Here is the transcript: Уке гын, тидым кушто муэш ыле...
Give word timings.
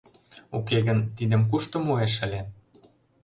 Уке 0.57 0.77
гын, 0.87 0.99
тидым 1.15 1.41
кушто 1.49 1.77
муэш 1.85 2.13
ыле... 2.25 2.41